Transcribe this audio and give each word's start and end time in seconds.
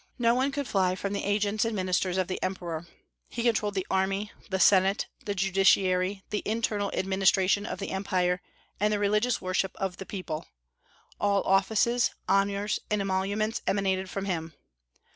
No 0.17 0.33
one 0.33 0.51
could 0.51 0.67
fly 0.67 0.95
from 0.95 1.13
the 1.13 1.23
agents 1.23 1.63
and 1.63 1.75
ministers 1.75 2.17
of 2.17 2.27
the 2.27 2.41
Emperor; 2.41 2.87
he 3.29 3.43
controlled 3.43 3.75
the 3.75 3.85
army, 3.91 4.31
the 4.49 4.59
Senate, 4.59 5.05
the 5.25 5.35
judiciary, 5.35 6.23
the 6.31 6.41
internal 6.43 6.89
administration 6.95 7.67
of 7.67 7.77
the 7.77 7.91
empire, 7.91 8.41
and 8.79 8.91
the 8.91 8.97
religious 8.97 9.43
worship 9.43 9.75
of 9.75 9.97
the 9.97 10.05
people; 10.07 10.47
all 11.19 11.43
offices, 11.43 12.09
honors, 12.27 12.79
and 12.89 12.99
emoluments 12.99 13.61
emanated 13.67 14.09
from 14.09 14.25
him. 14.25 14.55